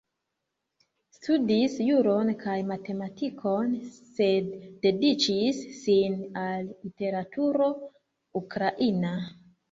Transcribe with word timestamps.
Studis 1.15 1.73
juron 1.87 2.29
kaj 2.43 2.55
matematikon, 2.69 3.75
sed 4.15 4.47
dediĉis 4.85 5.59
sin 5.81 6.15
al 6.45 6.65
literaturo 6.87 7.69
ukraina. 8.41 9.13